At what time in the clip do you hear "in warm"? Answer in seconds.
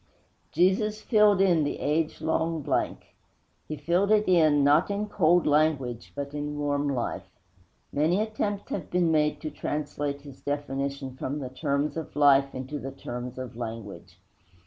6.33-6.87